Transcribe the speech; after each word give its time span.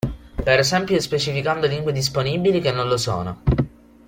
Per 0.47 0.57
esempio 0.59 0.99
specificando 0.99 1.67
lingue 1.67 1.91
disponibili 1.91 2.59
che 2.59 2.71
non 2.71 2.87
lo 2.87 2.97
sono. 2.97 3.41